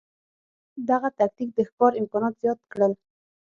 دغه 0.89 1.09
تکتیک 1.19 1.49
د 1.53 1.59
ښکار 1.69 1.91
امکانات 2.01 2.33
زیات 2.41 2.59
کړل. 2.71 2.93